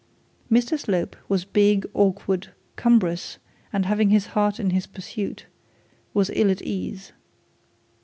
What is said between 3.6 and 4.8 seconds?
and having his heart in